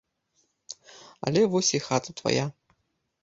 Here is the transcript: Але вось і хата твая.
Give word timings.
Але 1.27 1.43
вось 1.53 1.71
і 1.79 1.81
хата 1.87 2.11
твая. 2.21 2.45